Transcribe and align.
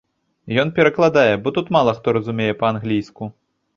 Ён 0.61 0.69
перакладае, 0.79 1.33
бо 1.43 1.53
тут 1.57 1.67
мала 1.77 1.91
хто 1.99 2.17
разумее 2.17 2.51
па-англійску. 2.63 3.33